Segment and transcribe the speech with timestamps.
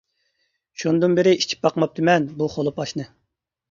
[0.85, 3.13] شۇندىن بېرى ئىچىپ باقماپتىمەن بۇ خولۇپ ئاشنى.